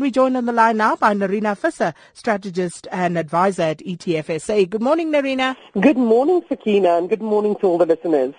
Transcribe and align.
And 0.00 0.06
we 0.06 0.10
joined 0.10 0.38
on 0.38 0.46
the 0.46 0.52
line 0.54 0.78
now 0.78 0.96
by 0.96 1.12
Nerina 1.12 1.54
Visser, 1.54 1.92
strategist 2.14 2.88
and 2.90 3.18
advisor 3.18 3.64
at 3.64 3.80
ETFSA. 3.80 4.70
Good 4.70 4.80
morning, 4.80 5.12
Nerina. 5.12 5.54
Good 5.78 5.98
morning, 5.98 6.40
Sakina, 6.48 6.96
and 6.96 7.10
good 7.10 7.20
morning 7.20 7.54
to 7.56 7.66
all 7.66 7.76
the 7.76 7.84
listeners. 7.84 8.32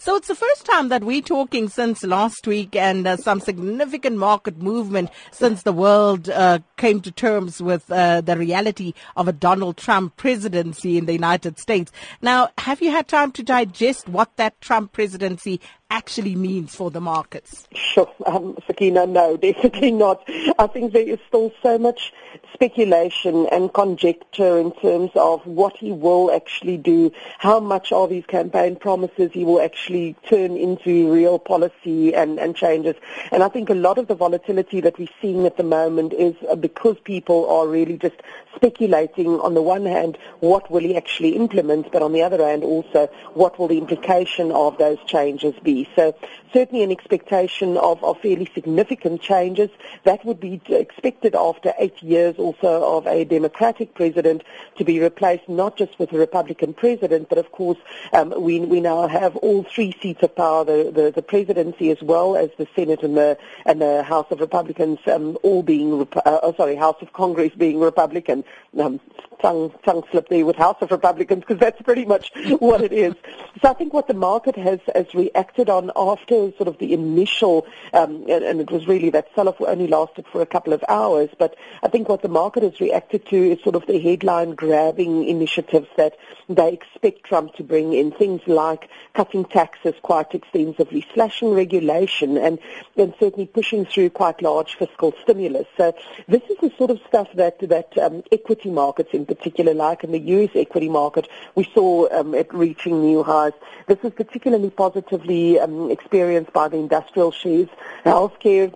So 0.00 0.16
it's 0.16 0.26
the 0.26 0.34
first 0.34 0.66
time 0.66 0.88
that 0.88 1.04
we're 1.04 1.22
talking 1.22 1.68
since 1.68 2.02
last 2.02 2.48
week 2.48 2.74
and 2.74 3.06
uh, 3.06 3.16
some 3.16 3.38
significant 3.38 4.16
market 4.16 4.58
movement 4.58 5.10
since 5.30 5.62
the 5.62 5.72
world 5.72 6.28
uh, 6.30 6.58
came 6.78 7.00
to 7.02 7.12
terms 7.12 7.62
with 7.62 7.92
uh, 7.92 8.20
the 8.20 8.36
reality 8.36 8.92
of 9.16 9.28
a 9.28 9.32
Donald 9.32 9.76
Trump 9.76 10.16
presidency 10.16 10.98
in 10.98 11.06
the 11.06 11.12
United 11.12 11.60
States. 11.60 11.92
Now, 12.22 12.48
have 12.58 12.82
you 12.82 12.90
had 12.90 13.06
time 13.06 13.30
to 13.32 13.44
digest 13.44 14.08
what 14.08 14.36
that 14.36 14.60
Trump 14.60 14.92
presidency 14.92 15.60
actually 15.94 16.34
means 16.34 16.74
for 16.74 16.90
the 16.90 17.00
markets? 17.00 17.68
Sure, 17.72 18.10
um, 18.26 18.58
Sakina, 18.66 19.06
no, 19.06 19.36
definitely 19.48 19.92
not. 19.92 20.28
I 20.58 20.66
think 20.66 20.92
there 20.92 21.08
is 21.08 21.20
still 21.28 21.52
so 21.62 21.78
much 21.78 22.12
speculation 22.52 23.46
and 23.52 23.72
conjecture 23.72 24.58
in 24.58 24.72
terms 24.72 25.10
of 25.14 25.46
what 25.46 25.76
he 25.76 25.92
will 25.92 26.32
actually 26.32 26.76
do, 26.76 27.12
how 27.38 27.60
much 27.60 27.92
of 27.92 28.10
his 28.10 28.26
campaign 28.26 28.76
promises 28.76 29.30
he 29.32 29.44
will 29.44 29.60
actually 29.60 30.16
turn 30.28 30.56
into 30.56 31.12
real 31.12 31.38
policy 31.38 32.14
and, 32.14 32.38
and 32.38 32.56
changes. 32.56 32.96
And 33.30 33.42
I 33.42 33.48
think 33.48 33.70
a 33.70 33.74
lot 33.74 33.98
of 33.98 34.08
the 34.08 34.14
volatility 34.14 34.80
that 34.80 34.98
we're 34.98 35.08
seeing 35.20 35.46
at 35.46 35.56
the 35.56 35.62
moment 35.62 36.12
is 36.12 36.34
uh, 36.50 36.56
because 36.56 36.96
people 37.04 37.48
are 37.50 37.68
really 37.68 37.98
just 37.98 38.16
speculating 38.56 39.40
on 39.40 39.54
the 39.54 39.62
one 39.62 39.84
hand 39.84 40.16
what 40.40 40.70
will 40.70 40.80
he 40.80 40.96
actually 40.96 41.36
implement, 41.36 41.90
but 41.92 42.02
on 42.02 42.12
the 42.12 42.22
other 42.22 42.44
hand 42.44 42.64
also 42.64 43.08
what 43.34 43.58
will 43.58 43.68
the 43.68 43.78
implication 43.78 44.50
of 44.52 44.78
those 44.78 44.98
changes 45.06 45.54
be. 45.62 45.83
So 45.96 46.14
certainly 46.52 46.84
an 46.84 46.90
expectation 46.90 47.76
of, 47.76 48.02
of 48.04 48.20
fairly 48.20 48.50
significant 48.54 49.20
changes. 49.20 49.70
That 50.04 50.24
would 50.24 50.40
be 50.40 50.60
expected 50.68 51.34
after 51.34 51.72
eight 51.78 52.02
years 52.02 52.36
also 52.38 52.96
of 52.96 53.06
a 53.06 53.24
Democratic 53.24 53.94
president 53.94 54.42
to 54.76 54.84
be 54.84 55.00
replaced 55.00 55.48
not 55.48 55.76
just 55.76 55.98
with 55.98 56.12
a 56.12 56.18
Republican 56.18 56.74
president, 56.74 57.28
but 57.28 57.38
of 57.38 57.50
course 57.52 57.78
um, 58.12 58.32
we, 58.36 58.60
we 58.60 58.80
now 58.80 59.06
have 59.08 59.36
all 59.36 59.64
three 59.64 59.96
seats 60.00 60.22
of 60.22 60.34
power, 60.36 60.64
the, 60.64 60.92
the, 60.94 61.10
the 61.10 61.22
presidency 61.22 61.90
as 61.90 62.00
well 62.02 62.36
as 62.36 62.50
the 62.58 62.68
Senate 62.76 63.02
and 63.02 63.16
the, 63.16 63.36
and 63.66 63.80
the 63.80 64.02
House 64.02 64.26
of 64.30 64.40
Republicans 64.40 64.98
um, 65.06 65.36
all 65.42 65.62
being, 65.62 66.08
uh, 66.24 66.38
oh, 66.42 66.54
sorry, 66.56 66.76
House 66.76 66.96
of 67.00 67.12
Congress 67.12 67.52
being 67.56 67.80
Republican. 67.80 68.44
Um, 68.78 69.00
tongue, 69.44 69.72
tongue 69.84 70.02
slip 70.10 70.28
there 70.28 70.46
with 70.46 70.56
House 70.56 70.76
of 70.80 70.90
Republicans 70.90 71.40
because 71.40 71.58
that's 71.58 71.80
pretty 71.82 72.04
much 72.04 72.32
what 72.58 72.80
it 72.80 72.92
is. 72.92 73.14
So 73.60 73.68
I 73.68 73.74
think 73.74 73.92
what 73.92 74.08
the 74.08 74.14
market 74.14 74.56
has, 74.56 74.80
has 74.94 75.12
reacted 75.14 75.68
on 75.74 75.90
after 75.96 76.52
sort 76.56 76.68
of 76.68 76.78
the 76.78 76.92
initial, 76.92 77.66
um, 77.92 78.24
and, 78.28 78.60
it 78.60 78.70
was 78.70 78.86
really 78.86 79.10
that 79.10 79.28
sell-off 79.34 79.60
only 79.60 79.86
lasted 79.86 80.26
for 80.30 80.40
a 80.40 80.46
couple 80.46 80.72
of 80.72 80.84
hours, 80.88 81.28
but 81.38 81.54
I 81.82 81.88
think 81.88 82.08
what 82.08 82.22
the 82.22 82.28
market 82.28 82.62
has 82.62 82.80
reacted 82.80 83.26
to 83.26 83.36
is 83.36 83.62
sort 83.62 83.74
of 83.74 83.86
the 83.86 83.98
headline-grabbing 83.98 85.28
initiatives 85.28 85.88
that 85.96 86.16
they 86.48 86.72
expect 86.72 87.24
Trump 87.24 87.54
to 87.54 87.62
bring 87.62 87.92
in, 87.92 88.12
things 88.12 88.40
like 88.46 88.88
cutting 89.14 89.44
taxes 89.44 89.94
quite 90.02 90.34
extensively, 90.34 91.06
slashing 91.14 91.50
regulation, 91.50 92.36
and, 92.36 92.58
and 92.96 93.14
certainly 93.18 93.46
pushing 93.46 93.84
through 93.84 94.10
quite 94.10 94.42
large 94.42 94.76
fiscal 94.76 95.12
stimulus. 95.22 95.66
So 95.76 95.94
this 96.28 96.42
is 96.50 96.56
the 96.60 96.70
sort 96.76 96.90
of 96.90 97.00
stuff 97.08 97.28
that, 97.34 97.58
that 97.68 97.96
um, 97.98 98.22
equity 98.30 98.70
markets 98.70 99.10
in 99.12 99.26
particular, 99.26 99.74
like 99.74 100.04
in 100.04 100.12
the 100.12 100.18
U.S. 100.18 100.50
equity 100.54 100.88
market, 100.88 101.28
we 101.54 101.64
saw 101.74 102.08
um, 102.18 102.34
it 102.34 102.52
reaching 102.52 103.00
new 103.00 103.22
highs. 103.22 103.52
This 103.86 103.98
is 104.02 104.12
particularly 104.12 104.70
positively 104.70 105.53
um, 105.60 105.90
experienced 105.90 106.52
by 106.52 106.68
the 106.68 106.76
industrial 106.76 107.32
shares, 107.32 107.68
healthcare, 108.04 108.74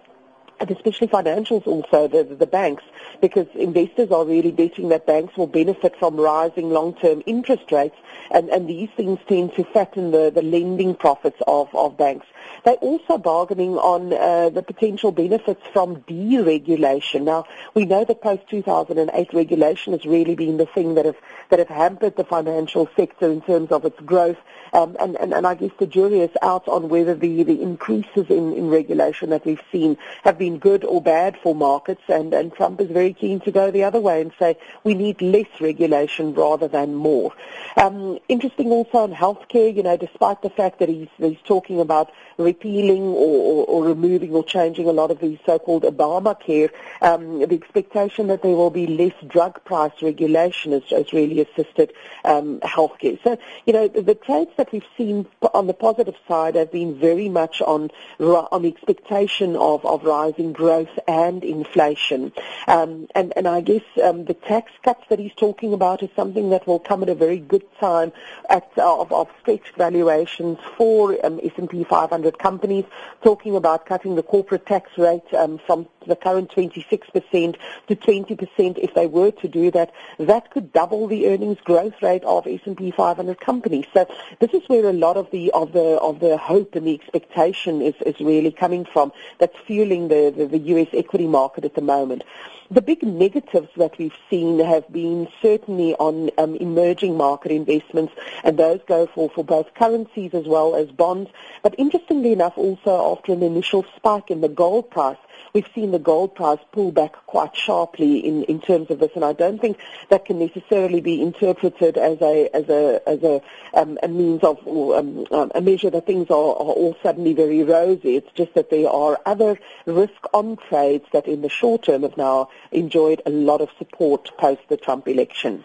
and 0.60 0.70
especially 0.70 1.06
financials 1.06 1.66
also, 1.66 2.08
the, 2.08 2.24
the 2.24 2.46
banks, 2.46 2.82
because 3.20 3.46
investors 3.54 4.10
are 4.10 4.24
really 4.24 4.50
betting 4.50 4.88
that 4.88 5.06
banks 5.06 5.36
will 5.36 5.46
benefit 5.46 5.94
from 5.98 6.16
rising 6.16 6.70
long-term 6.70 7.22
interest 7.26 7.70
rates, 7.70 7.96
and, 8.30 8.48
and 8.48 8.68
these 8.68 8.88
things 8.96 9.18
tend 9.28 9.54
to 9.54 9.64
fatten 9.64 10.10
the, 10.10 10.30
the 10.34 10.42
lending 10.42 10.94
profits 10.94 11.40
of, 11.46 11.68
of 11.74 11.96
banks. 11.96 12.26
They're 12.64 12.74
also 12.74 13.18
bargaining 13.18 13.76
on 13.76 14.12
uh, 14.12 14.50
the 14.50 14.62
potential 14.62 15.12
benefits 15.12 15.62
from 15.72 15.96
deregulation. 16.02 17.22
Now, 17.22 17.46
we 17.74 17.84
know 17.84 18.04
that 18.04 18.22
post-2008 18.22 19.32
regulation 19.32 19.92
has 19.92 20.04
really 20.04 20.34
been 20.34 20.56
the 20.56 20.66
thing 20.66 20.94
that 20.94 21.04
have, 21.04 21.16
that 21.50 21.58
have 21.58 21.68
hampered 21.68 22.16
the 22.16 22.24
financial 22.24 22.88
sector 22.96 23.30
in 23.30 23.40
terms 23.40 23.70
of 23.70 23.84
its 23.84 23.98
growth, 24.00 24.38
um, 24.72 24.96
and, 25.00 25.16
and, 25.16 25.32
and 25.32 25.46
I 25.46 25.54
guess 25.54 25.70
the 25.78 25.86
jury 25.86 26.20
is 26.20 26.30
out 26.42 26.68
on 26.68 26.88
whether 26.88 27.14
the, 27.14 27.42
the 27.42 27.62
increases 27.62 28.26
in, 28.28 28.52
in 28.52 28.68
regulation 28.68 29.30
that 29.30 29.44
we've 29.44 29.62
seen 29.72 29.96
have 30.24 30.38
been 30.38 30.58
good 30.58 30.84
or 30.84 31.00
bad 31.00 31.38
for 31.42 31.54
markets, 31.54 32.02
and, 32.08 32.34
and 32.34 32.52
Trump 32.52 32.80
is 32.80 32.90
very 32.90 33.14
keen 33.14 33.40
to 33.40 33.50
go 33.50 33.70
the 33.70 33.84
other 33.84 34.00
way 34.00 34.20
and 34.20 34.32
say 34.38 34.56
we 34.84 34.94
need 34.94 35.22
less 35.22 35.48
regulation 35.60 36.34
rather 36.34 36.68
than 36.68 36.94
more. 36.94 37.32
Um, 37.76 38.18
interesting 38.28 38.70
also 38.70 38.98
on 38.98 39.14
healthcare, 39.14 39.74
you 39.74 39.82
know, 39.82 39.96
despite 39.96 40.42
the 40.42 40.50
fact 40.50 40.80
that 40.80 40.88
he's, 40.88 41.08
he's 41.18 41.38
talking 41.44 41.80
about 41.80 42.10
repealing 42.48 43.02
or, 43.02 43.36
or, 43.50 43.60
or 43.72 43.84
removing 43.84 44.32
or 44.32 44.44
changing 44.44 44.86
a 44.88 44.92
lot 45.00 45.10
of 45.10 45.18
the 45.20 45.38
so-called 45.44 45.84
Obamacare, 45.84 46.70
um, 47.02 47.40
the 47.40 47.54
expectation 47.62 48.28
that 48.28 48.42
there 48.42 48.56
will 48.60 48.70
be 48.82 48.86
less 48.86 49.16
drug 49.26 49.62
price 49.64 49.96
regulation 50.02 50.72
has, 50.72 50.84
has 50.90 51.12
really 51.12 51.40
assisted 51.40 51.92
um, 52.24 52.60
healthcare. 52.60 53.18
So, 53.24 53.38
you 53.66 53.72
know, 53.72 53.86
the, 53.88 54.02
the 54.02 54.14
trades 54.14 54.52
that 54.56 54.72
we've 54.72 54.90
seen 54.96 55.26
on 55.54 55.66
the 55.66 55.74
positive 55.74 56.16
side 56.26 56.54
have 56.54 56.72
been 56.72 56.98
very 56.98 57.28
much 57.28 57.60
on 57.62 57.90
on 58.20 58.62
the 58.62 58.68
expectation 58.68 59.56
of, 59.56 59.84
of 59.84 60.04
rising 60.04 60.52
growth 60.52 60.94
and 61.06 61.44
inflation. 61.44 62.32
Um, 62.66 63.08
and, 63.14 63.32
and 63.36 63.46
I 63.46 63.60
guess 63.60 63.82
um, 64.02 64.24
the 64.24 64.34
tax 64.34 64.72
cuts 64.82 65.04
that 65.08 65.18
he's 65.18 65.34
talking 65.34 65.72
about 65.72 66.02
is 66.02 66.10
something 66.16 66.50
that 66.50 66.66
will 66.66 66.78
come 66.78 67.02
at 67.02 67.08
a 67.08 67.14
very 67.14 67.38
good 67.38 67.66
time 67.80 68.12
at, 68.48 68.68
uh, 68.76 69.00
of, 69.00 69.12
of 69.12 69.28
stretched 69.40 69.76
valuations 69.76 70.58
for 70.76 71.24
um, 71.24 71.40
S&P 71.42 71.84
500 71.84 72.37
companies, 72.38 72.84
talking 73.22 73.56
about 73.56 73.86
cutting 73.86 74.14
the 74.16 74.22
corporate 74.22 74.66
tax 74.66 74.90
rate 74.96 75.22
um, 75.34 75.58
from 75.66 75.88
the 76.06 76.16
current 76.16 76.50
26% 76.50 77.56
to 77.88 77.96
20% 77.96 78.78
if 78.78 78.94
they 78.94 79.06
were 79.06 79.30
to 79.30 79.48
do 79.48 79.70
that. 79.70 79.92
That 80.18 80.50
could 80.50 80.72
double 80.72 81.06
the 81.06 81.28
earnings 81.28 81.58
growth 81.64 81.94
rate 82.02 82.24
of 82.24 82.46
S&P 82.46 82.90
500 82.90 83.40
companies. 83.40 83.86
So 83.92 84.06
this 84.40 84.52
is 84.52 84.62
where 84.68 84.88
a 84.88 84.92
lot 84.92 85.16
of 85.16 85.30
the 85.30 85.50
of 85.52 85.72
the 85.72 85.98
of 86.00 86.20
the 86.20 86.36
hope 86.36 86.74
and 86.74 86.86
the 86.86 86.94
expectation 86.94 87.82
is, 87.82 87.94
is 88.06 88.18
really 88.20 88.50
coming 88.50 88.84
from. 88.84 89.12
That's 89.38 89.56
fueling 89.66 90.08
the, 90.08 90.32
the, 90.36 90.46
the 90.46 90.58
U.S. 90.58 90.88
equity 90.92 91.26
market 91.26 91.64
at 91.64 91.74
the 91.74 91.82
moment. 91.82 92.24
The 92.70 92.82
big 92.82 93.02
negatives 93.02 93.70
that 93.78 93.96
we've 93.96 94.12
seen 94.28 94.58
have 94.58 94.92
been 94.92 95.28
certainly 95.40 95.94
on 95.94 96.30
um, 96.36 96.54
emerging 96.56 97.16
market 97.16 97.50
investments, 97.50 98.12
and 98.44 98.58
those 98.58 98.80
go 98.86 99.06
for, 99.06 99.30
for 99.30 99.42
both 99.42 99.72
currencies 99.72 100.34
as 100.34 100.44
well 100.46 100.76
as 100.76 100.90
bonds. 100.90 101.30
But 101.62 101.74
interestingly 101.78 102.27
enough, 102.32 102.56
also 102.56 103.12
after 103.12 103.32
an 103.32 103.42
initial 103.42 103.84
spike 103.96 104.30
in 104.30 104.40
the 104.40 104.48
gold 104.48 104.90
price, 104.90 105.16
we've 105.52 105.68
seen 105.74 105.90
the 105.90 105.98
gold 105.98 106.34
price 106.34 106.58
pull 106.72 106.92
back 106.92 107.14
quite 107.26 107.56
sharply 107.56 108.18
in, 108.18 108.44
in 108.44 108.60
terms 108.60 108.90
of 108.90 108.98
this, 108.98 109.10
and 109.14 109.24
I 109.24 109.32
don't 109.32 109.60
think 109.60 109.78
that 110.10 110.24
can 110.24 110.38
necessarily 110.38 111.00
be 111.00 111.20
interpreted 111.22 111.96
as 111.96 112.20
a 112.20 112.48
as 112.54 112.68
a 112.68 113.00
as 113.08 113.22
a, 113.22 113.40
um, 113.74 113.98
a 114.02 114.08
means 114.08 114.42
of 114.42 114.58
um, 114.66 115.26
um, 115.30 115.52
a 115.54 115.60
measure 115.60 115.90
that 115.90 116.06
things 116.06 116.30
are, 116.30 116.34
are 116.34 116.74
all 116.80 116.96
suddenly 117.02 117.34
very 117.34 117.62
rosy. 117.62 118.16
It's 118.16 118.32
just 118.34 118.54
that 118.54 118.70
there 118.70 118.88
are 118.88 119.20
other 119.26 119.58
risk-on 119.86 120.56
trades 120.68 121.06
that 121.12 121.26
in 121.26 121.42
the 121.42 121.48
short 121.48 121.84
term 121.84 122.02
have 122.02 122.16
now 122.16 122.50
enjoyed 122.72 123.22
a 123.26 123.30
lot 123.30 123.60
of 123.60 123.70
support 123.78 124.30
post 124.36 124.62
the 124.68 124.76
Trump 124.76 125.08
election. 125.08 125.64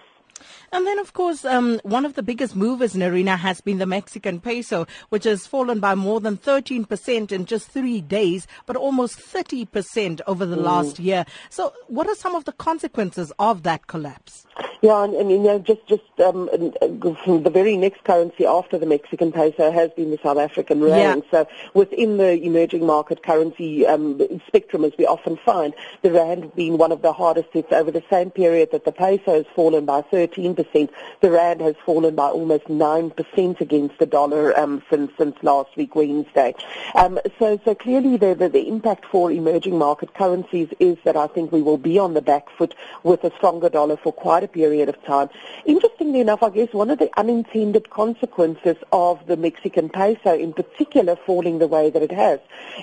And 0.73 0.87
then, 0.87 0.97
of 0.97 1.13
course, 1.13 1.45
um, 1.45 1.79
one 1.83 2.03
of 2.03 2.15
the 2.15 2.23
biggest 2.23 2.55
movers 2.55 2.95
in 2.95 3.03
arena 3.03 3.37
has 3.37 3.61
been 3.61 3.77
the 3.77 3.85
Mexican 3.85 4.39
peso, 4.39 4.87
which 5.09 5.25
has 5.25 5.45
fallen 5.45 5.79
by 5.79 5.93
more 5.93 6.19
than 6.19 6.35
13% 6.35 7.31
in 7.31 7.45
just 7.45 7.69
three 7.69 8.01
days, 8.01 8.47
but 8.65 8.75
almost 8.75 9.19
30% 9.19 10.21
over 10.25 10.47
the 10.47 10.55
mm. 10.55 10.63
last 10.63 10.97
year. 10.97 11.27
So 11.51 11.73
what 11.89 12.07
are 12.07 12.15
some 12.15 12.33
of 12.33 12.45
the 12.45 12.53
consequences 12.53 13.31
of 13.37 13.61
that 13.61 13.85
collapse? 13.85 14.47
Yeah, 14.81 15.03
and, 15.05 15.13
and 15.13 15.31
you 15.31 15.39
know, 15.39 15.59
just 15.59 15.87
just 15.87 16.03
um, 16.19 16.49
the 16.51 17.51
very 17.51 17.77
next 17.77 18.03
currency 18.03 18.45
after 18.45 18.77
the 18.77 18.85
Mexican 18.85 19.31
peso 19.31 19.71
has 19.71 19.91
been 19.91 20.11
the 20.11 20.19
South 20.21 20.37
African 20.37 20.81
rand. 20.83 21.23
Yeah. 21.31 21.45
So 21.45 21.47
within 21.73 22.17
the 22.17 22.33
emerging 22.43 22.85
market 22.85 23.23
currency 23.23 23.87
um, 23.87 24.19
spectrum, 24.45 24.83
as 24.83 24.91
we 24.97 25.05
often 25.05 25.37
find, 25.37 25.73
the 26.01 26.11
rand 26.11 26.53
being 26.55 26.77
one 26.77 26.91
of 26.91 27.01
the 27.01 27.13
hardest 27.13 27.47
hits 27.53 27.71
over 27.71 27.91
the 27.91 28.03
same 28.09 28.29
period 28.29 28.71
that 28.71 28.83
the 28.83 28.91
peso 28.91 29.35
has 29.35 29.45
fallen 29.55 29.85
by 29.85 30.01
13%. 30.01 30.62
13%. 30.63 30.89
The 31.21 31.31
rand 31.31 31.61
has 31.61 31.75
fallen 31.85 32.15
by 32.15 32.29
almost 32.29 32.65
9% 32.65 33.61
against 33.61 33.97
the 33.99 34.05
dollar 34.05 34.57
um, 34.59 34.83
since 34.89 35.11
since 35.17 35.35
last 35.41 35.75
week 35.77 35.95
Wednesday. 35.95 36.53
Um, 36.95 37.19
so 37.39 37.59
so 37.65 37.75
clearly 37.75 38.17
the, 38.17 38.35
the 38.35 38.49
the 38.49 38.67
impact 38.67 39.05
for 39.05 39.31
emerging 39.31 39.77
market 39.77 40.13
currencies 40.13 40.69
is 40.79 40.97
that 41.03 41.15
I 41.15 41.27
think 41.27 41.51
we 41.51 41.61
will 41.61 41.77
be 41.77 41.97
on 41.99 42.13
the 42.13 42.21
back 42.21 42.49
foot 42.57 42.75
with 43.03 43.23
a 43.23 43.31
stronger 43.37 43.69
dollar 43.69 43.97
for 43.97 44.11
quite 44.11 44.43
a 44.43 44.47
period 44.47 44.89
of 44.89 45.01
time. 45.05 45.29
Interestingly 45.65 46.19
enough, 46.19 46.43
I 46.43 46.49
guess 46.49 46.73
one 46.73 46.89
of 46.89 46.99
the 46.99 47.09
unintended 47.17 47.89
consequences 47.89 48.77
of 48.91 49.25
the 49.27 49.37
Mexican 49.37 49.89
peso 49.89 50.33
in 50.33 50.53
particular 50.53 51.15
falling 51.15 51.59
the 51.59 51.67
way 51.67 51.89
that 51.89 52.01
it 52.01 52.11
has 52.11 52.39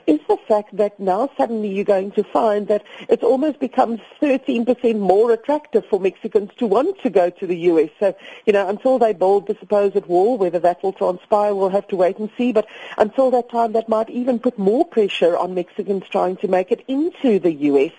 is 0.07 0.21
the 0.29 0.37
fact 0.49 0.77
that 0.77 0.99
now 0.99 1.29
suddenly 1.37 1.69
you're 1.69 1.85
going 1.85 2.13
to 2.13 2.25
find 2.25 2.69
that 2.69 2.85
it's 3.09 3.23
almost 3.23 3.61
becomes 3.61 4.01
13% 4.21 4.99
more 4.99 5.33
attractive 5.33 5.85
for 5.87 6.01
Mexicans 6.01 6.51
to 6.59 6.67
want 6.67 7.01
to 7.03 7.11
go 7.11 7.31
to 7.31 7.47
the 7.47 7.57
US. 7.57 7.70
So, 7.99 8.15
you 8.47 8.53
know, 8.53 8.69
until 8.69 8.99
they 8.99 9.13
build 9.13 9.47
the 9.47 9.57
supposed 9.59 10.07
wall, 10.07 10.39
whether 10.39 10.59
that 10.59 10.83
will 10.83 10.93
transpire, 10.93 11.55
we'll 11.55 11.71
have 11.71 11.89
to 11.89 11.97
wait 11.97 12.19
and 12.19 12.31
see. 12.37 12.53
But 12.53 12.67
until 12.99 13.31
that 13.31 13.51
time, 13.51 13.73
that 13.73 13.89
might 13.89 14.11
even 14.11 14.39
put 14.39 14.59
more 14.59 14.85
pressure 14.85 15.37
on 15.37 15.55
Mexicans 15.55 16.05
trying 16.11 16.37
to 16.39 16.49
make 16.49 16.73
it 16.73 16.85
into 16.89 17.39
the 17.39 17.53
US. 17.53 17.93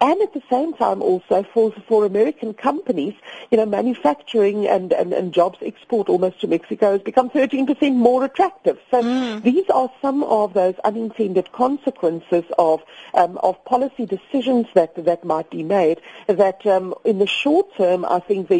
And 0.00 0.20
at 0.22 0.32
the 0.32 0.42
same 0.50 0.74
time 0.74 1.02
also 1.02 1.44
for, 1.54 1.72
for 1.86 2.04
American 2.04 2.54
companies, 2.54 3.14
you 3.50 3.58
know, 3.58 3.66
manufacturing 3.66 4.66
and, 4.66 4.92
and, 4.92 5.12
and 5.12 5.32
jobs 5.32 5.58
export 5.62 6.08
almost 6.08 6.40
to 6.40 6.46
Mexico 6.46 6.92
has 6.92 7.02
become 7.02 7.30
13% 7.30 7.94
more 7.94 8.24
attractive. 8.24 8.78
So 8.90 9.02
mm. 9.02 9.42
these 9.42 9.68
are 9.70 9.90
some 10.00 10.22
of 10.24 10.54
those 10.54 10.74
unintended 10.84 11.52
consequences 11.52 12.44
of, 12.58 12.82
um, 13.14 13.38
of 13.42 13.62
policy 13.64 14.06
decisions 14.06 14.66
that, 14.74 15.04
that 15.04 15.24
might 15.24 15.50
be 15.50 15.62
made 15.62 16.00
that 16.26 16.66
um, 16.66 16.94
in 17.04 17.18
the 17.18 17.26
short 17.26 17.74
term, 17.76 18.04
I 18.04 18.20
think 18.20 18.48
there 18.48 18.58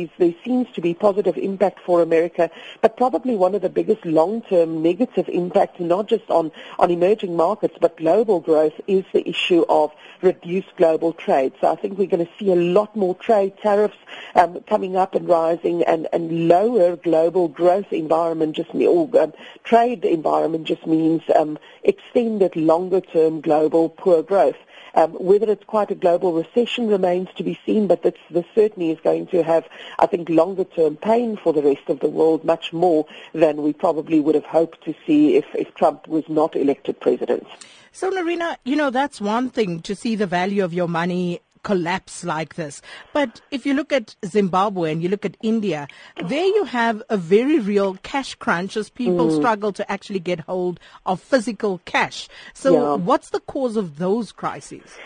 seems 0.48 0.66
to 0.72 0.80
be 0.80 0.94
positive 0.94 1.36
impact 1.36 1.78
for 1.84 2.00
America, 2.00 2.50
but 2.80 2.96
probably 2.96 3.36
one 3.36 3.54
of 3.54 3.60
the 3.60 3.68
biggest 3.68 4.02
long-term 4.06 4.82
negative 4.82 5.28
impacts, 5.28 5.78
not 5.78 6.08
just 6.08 6.28
on, 6.30 6.50
on 6.78 6.90
emerging 6.90 7.36
markets, 7.36 7.76
but 7.78 7.98
global 7.98 8.40
growth, 8.40 8.72
is 8.86 9.04
the 9.12 9.28
issue 9.28 9.62
of 9.68 9.92
reduced 10.22 10.74
global 10.78 11.12
trade. 11.12 11.52
So 11.60 11.70
I 11.70 11.76
think 11.76 11.98
we're 11.98 12.06
going 12.06 12.24
to 12.24 12.32
see 12.38 12.50
a 12.50 12.56
lot 12.56 12.96
more 12.96 13.14
trade 13.14 13.58
tariffs 13.58 13.98
um, 14.34 14.60
coming 14.62 14.96
up 14.96 15.14
and 15.14 15.28
rising, 15.28 15.82
and, 15.82 16.08
and 16.14 16.48
lower 16.48 16.96
global 16.96 17.48
growth 17.48 17.92
environment 17.92 18.56
just 18.56 18.70
or 18.74 19.20
um, 19.20 19.34
trade 19.64 20.06
environment 20.06 20.64
just 20.64 20.86
means 20.86 21.20
um, 21.36 21.58
extended 21.84 22.56
longer-term 22.56 23.42
global 23.42 23.90
poor 23.90 24.22
growth. 24.22 24.56
Um, 24.94 25.12
whether 25.12 25.48
it's 25.52 25.64
quite 25.64 25.90
a 25.90 25.94
global 25.94 26.32
recession 26.32 26.88
remains 26.88 27.28
to 27.36 27.44
be 27.44 27.60
seen, 27.64 27.86
but 27.86 28.02
this, 28.02 28.14
this 28.30 28.46
certainly 28.54 28.90
is 28.90 28.98
going 29.00 29.28
to 29.28 29.42
have, 29.42 29.64
I 29.98 30.06
think, 30.06 30.28
longer 30.38 30.64
term 30.64 30.96
pain 30.96 31.36
for 31.36 31.52
the 31.52 31.62
rest 31.62 31.88
of 31.88 31.98
the 32.00 32.08
world, 32.08 32.44
much 32.44 32.72
more 32.72 33.06
than 33.32 33.62
we 33.62 33.72
probably 33.72 34.20
would 34.20 34.36
have 34.36 34.44
hoped 34.44 34.84
to 34.84 34.94
see 35.04 35.36
if, 35.36 35.46
if 35.54 35.74
Trump 35.74 36.06
was 36.06 36.24
not 36.28 36.54
elected 36.54 37.00
president. 37.00 37.44
So, 37.90 38.10
Nerina, 38.10 38.56
you 38.64 38.76
know, 38.76 38.90
that's 38.90 39.20
one 39.20 39.50
thing 39.50 39.82
to 39.82 39.96
see 39.96 40.14
the 40.14 40.26
value 40.26 40.62
of 40.62 40.72
your 40.72 40.88
money 40.88 41.40
collapse 41.64 42.24
like 42.24 42.54
this. 42.54 42.80
But 43.12 43.40
if 43.50 43.66
you 43.66 43.74
look 43.74 43.92
at 43.92 44.14
Zimbabwe 44.24 44.92
and 44.92 45.02
you 45.02 45.08
look 45.08 45.24
at 45.24 45.36
India, 45.42 45.88
there 46.24 46.46
you 46.46 46.64
have 46.64 47.02
a 47.08 47.16
very 47.16 47.58
real 47.58 47.94
cash 48.02 48.36
crunch 48.36 48.76
as 48.76 48.88
people 48.88 49.28
mm. 49.28 49.36
struggle 49.36 49.72
to 49.72 49.90
actually 49.90 50.20
get 50.20 50.40
hold 50.40 50.78
of 51.04 51.20
physical 51.20 51.80
cash. 51.84 52.28
So 52.54 52.72
yeah. 52.72 52.94
what's 52.94 53.30
the 53.30 53.40
cause 53.40 53.76
of 53.76 53.98
those 53.98 54.30
crises? 54.30 54.96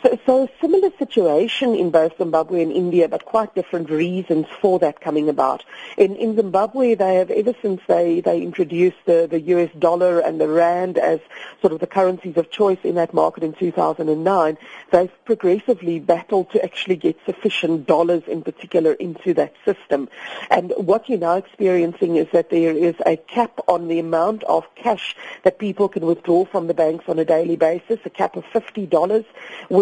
So, 0.00 0.18
so 0.24 0.42
a 0.44 0.48
similar 0.58 0.90
situation 0.98 1.74
in 1.74 1.90
both 1.90 2.16
Zimbabwe 2.16 2.62
and 2.62 2.72
India, 2.72 3.08
but 3.08 3.26
quite 3.26 3.54
different 3.54 3.90
reasons 3.90 4.46
for 4.62 4.78
that 4.78 5.02
coming 5.02 5.28
about. 5.28 5.64
In, 5.98 6.16
in 6.16 6.34
Zimbabwe, 6.34 6.94
they 6.94 7.16
have, 7.16 7.30
ever 7.30 7.54
since 7.60 7.82
they, 7.86 8.20
they 8.20 8.40
introduced 8.40 8.96
the, 9.04 9.28
the 9.30 9.38
US 9.40 9.70
dollar 9.78 10.20
and 10.20 10.40
the 10.40 10.48
rand 10.48 10.96
as 10.96 11.20
sort 11.60 11.74
of 11.74 11.80
the 11.80 11.86
currencies 11.86 12.38
of 12.38 12.50
choice 12.50 12.78
in 12.84 12.94
that 12.94 13.12
market 13.12 13.44
in 13.44 13.52
2009, 13.52 14.56
they've 14.92 15.24
progressively 15.26 16.00
battled 16.00 16.50
to 16.52 16.64
actually 16.64 16.96
get 16.96 17.18
sufficient 17.26 17.86
dollars 17.86 18.22
in 18.26 18.40
particular 18.40 18.94
into 18.94 19.34
that 19.34 19.52
system. 19.66 20.08
And 20.50 20.72
what 20.78 21.06
you're 21.10 21.18
now 21.18 21.36
experiencing 21.36 22.16
is 22.16 22.28
that 22.32 22.48
there 22.48 22.74
is 22.74 22.94
a 23.04 23.18
cap 23.18 23.60
on 23.68 23.88
the 23.88 23.98
amount 23.98 24.42
of 24.44 24.64
cash 24.74 25.14
that 25.42 25.58
people 25.58 25.90
can 25.90 26.06
withdraw 26.06 26.46
from 26.46 26.66
the 26.66 26.74
banks 26.74 27.04
on 27.08 27.18
a 27.18 27.26
daily 27.26 27.56
basis, 27.56 27.98
a 28.06 28.10
cap 28.10 28.36
of 28.36 28.44
$50, 28.54 29.26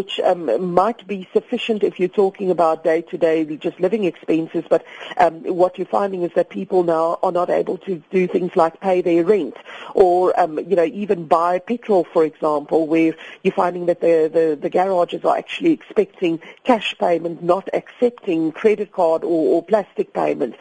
which 0.01 0.19
um, 0.21 0.73
might 0.73 1.07
be 1.07 1.29
sufficient 1.31 1.83
if 1.83 2.01
you're 2.01 2.09
talking 2.09 2.51
about 2.51 2.83
day-to-day 2.83 3.45
just 3.57 3.79
living 3.79 4.05
expenses. 4.05 4.65
But 4.67 4.83
um, 5.19 5.35
what 5.63 5.77
you're 5.77 5.87
finding 6.01 6.23
is 6.23 6.33
that 6.37 6.49
people 6.49 6.85
now 6.85 7.19
are 7.23 7.33
not 7.33 7.51
able 7.51 7.77
to 7.87 8.03
do 8.11 8.27
things 8.27 8.57
like 8.57 8.81
pay 8.81 9.03
their 9.03 9.25
rent 9.25 9.59
or, 9.95 10.39
um, 10.41 10.59
you 10.59 10.75
know, 10.75 10.85
even 10.85 11.27
buy 11.27 11.59
petrol, 11.59 12.05
for 12.15 12.25
example, 12.25 12.87
where 12.87 13.15
you're 13.43 13.53
finding 13.53 13.85
that 13.91 14.01
the, 14.01 14.31
the, 14.33 14.59
the 14.59 14.71
garages 14.71 15.23
are 15.23 15.37
actually 15.37 15.73
expecting 15.73 16.41
cash 16.65 16.97
payment, 16.99 17.43
not 17.43 17.69
accepting 17.75 18.53
credit 18.53 18.93
card 18.93 19.23
or, 19.23 19.57
or 19.57 19.63
plastic 19.63 20.15
payment. 20.15 20.55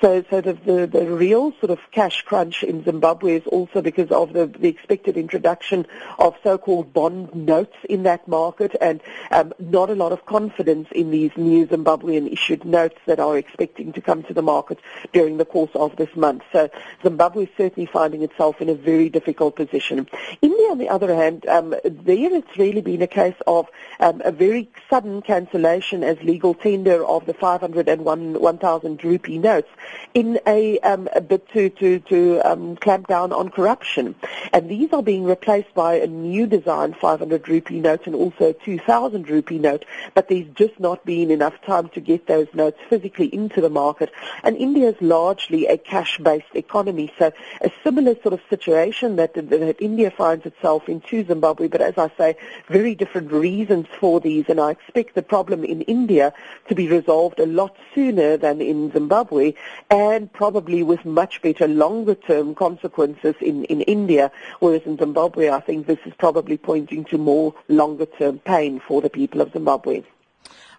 So, 0.00 0.24
so 0.30 0.40
the, 0.40 0.52
the, 0.52 0.86
the 0.86 1.06
real 1.06 1.52
sort 1.58 1.70
of 1.70 1.80
cash 1.90 2.22
crunch 2.22 2.62
in 2.62 2.84
Zimbabwe 2.84 3.38
is 3.38 3.46
also 3.48 3.82
because 3.82 4.12
of 4.12 4.32
the, 4.32 4.46
the 4.46 4.68
expected 4.68 5.16
introduction 5.16 5.84
of 6.20 6.36
so-called 6.44 6.92
bond 6.92 7.34
notes 7.34 7.74
in 7.88 8.04
that 8.04 8.28
market 8.28 8.76
and 8.84 9.00
um, 9.30 9.52
not 9.58 9.88
a 9.88 9.94
lot 9.94 10.12
of 10.12 10.26
confidence 10.26 10.88
in 10.92 11.10
these 11.10 11.30
new 11.36 11.66
Zimbabwean 11.66 12.30
issued 12.30 12.64
notes 12.64 12.98
that 13.06 13.18
are 13.18 13.38
expecting 13.38 13.92
to 13.94 14.00
come 14.00 14.22
to 14.24 14.34
the 14.34 14.42
market 14.42 14.78
during 15.12 15.38
the 15.38 15.44
course 15.44 15.70
of 15.74 15.96
this 15.96 16.14
month. 16.14 16.42
So 16.52 16.68
Zimbabwe 17.02 17.44
is 17.44 17.50
certainly 17.56 17.86
finding 17.86 18.22
itself 18.22 18.60
in 18.60 18.68
a 18.68 18.74
very 18.74 19.08
difficult 19.08 19.56
position. 19.56 20.06
India, 20.42 20.68
on 20.70 20.78
the 20.78 20.90
other 20.90 21.14
hand, 21.14 21.46
um, 21.46 21.70
there 21.84 22.34
it's 22.34 22.58
really 22.58 22.80
been 22.80 23.02
a 23.02 23.06
case 23.06 23.36
of 23.46 23.68
um, 24.00 24.20
a 24.24 24.32
very 24.32 24.68
sudden 24.90 25.22
cancellation 25.22 26.02
as 26.02 26.20
legal 26.22 26.54
tender 26.54 27.04
of 27.04 27.26
the 27.26 27.34
500 27.34 27.88
and 27.88 28.04
1,000 28.04 29.04
rupee 29.04 29.38
notes 29.38 29.68
in 30.14 30.38
a, 30.46 30.78
um, 30.80 31.08
a 31.14 31.20
bid 31.20 31.48
to, 31.50 31.70
to, 31.70 32.00
to 32.00 32.40
um, 32.40 32.76
clamp 32.76 33.06
down 33.06 33.32
on 33.32 33.50
corruption. 33.50 34.14
And 34.52 34.68
these 34.68 34.92
are 34.92 35.02
being 35.02 35.24
replaced 35.24 35.74
by 35.74 35.94
a 35.94 36.06
new 36.06 36.46
design 36.46 36.94
500 36.94 37.48
rupee 37.48 37.80
note 37.80 38.06
and 38.06 38.14
also 38.14 38.52
2,000 38.78 39.28
rupee 39.28 39.58
note, 39.58 39.84
but 40.14 40.28
there's 40.28 40.48
just 40.54 40.80
not 40.80 41.04
been 41.04 41.30
enough 41.30 41.54
time 41.62 41.88
to 41.90 42.00
get 42.00 42.26
those 42.26 42.48
notes 42.54 42.78
physically 42.88 43.32
into 43.32 43.60
the 43.60 43.70
market. 43.70 44.10
And 44.42 44.56
India 44.56 44.88
is 44.88 45.00
largely 45.00 45.66
a 45.66 45.78
cash-based 45.78 46.54
economy, 46.54 47.12
so 47.18 47.32
a 47.60 47.70
similar 47.84 48.14
sort 48.22 48.34
of 48.34 48.40
situation 48.50 49.16
that, 49.16 49.34
that 49.34 49.76
India 49.80 50.10
finds 50.10 50.44
itself 50.44 50.88
in 50.88 51.00
to 51.02 51.24
Zimbabwe, 51.24 51.68
but 51.68 51.80
as 51.80 51.96
I 51.98 52.10
say, 52.18 52.36
very 52.68 52.94
different 52.96 53.30
reasons 53.30 53.86
for 54.00 54.20
these, 54.20 54.46
and 54.48 54.60
I 54.60 54.72
expect 54.72 55.14
the 55.14 55.22
problem 55.22 55.64
in 55.64 55.82
India 55.82 56.32
to 56.68 56.74
be 56.74 56.88
resolved 56.88 57.38
a 57.38 57.46
lot 57.46 57.76
sooner 57.94 58.36
than 58.36 58.60
in 58.60 58.90
Zimbabwe, 58.92 59.54
and 59.90 60.32
probably 60.32 60.82
with 60.82 61.04
much 61.04 61.42
better 61.42 61.68
longer-term 61.68 62.56
consequences 62.56 63.36
in, 63.40 63.64
in 63.64 63.82
India, 63.82 64.32
whereas 64.58 64.82
in 64.84 64.98
Zimbabwe, 64.98 65.50
I 65.50 65.60
think 65.60 65.86
this 65.86 66.00
is 66.06 66.12
probably 66.18 66.56
pointing 66.56 67.04
to 67.06 67.18
more 67.18 67.54
longer-term 67.68 68.40
pain 68.54 68.80
for 68.86 69.00
the 69.02 69.10
people 69.10 69.40
of 69.40 69.52
Zimbabwe. 69.52 70.02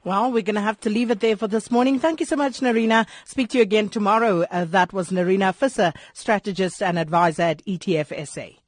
Well, 0.04 0.32
we're 0.32 0.44
going 0.44 0.56
to 0.56 0.62
have 0.62 0.80
to 0.82 0.90
leave 0.90 1.10
it 1.12 1.20
there 1.20 1.36
for 1.36 1.48
this 1.48 1.72
morning. 1.72 2.00
Thank 2.00 2.20
you 2.20 2.26
so 2.26 2.36
much, 2.36 2.60
Nerina. 2.60 3.08
Speak 3.26 3.50
to 3.50 3.58
you 3.58 3.64
again 3.64 3.90
tomorrow. 3.90 4.44
Uh, 4.52 4.66
that 4.66 4.94
was 4.94 5.10
Nerina 5.10 5.54
Visser, 5.54 5.92
strategist 6.14 6.82
and 6.82 7.00
advisor 7.00 7.42
at 7.42 7.66
ETF 7.66 8.28
SA. 8.28 8.65